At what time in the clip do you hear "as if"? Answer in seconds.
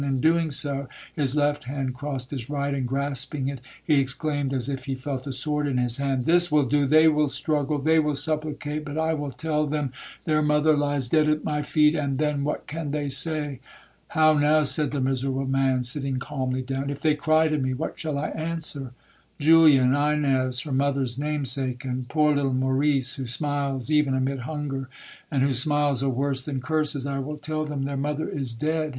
4.51-4.85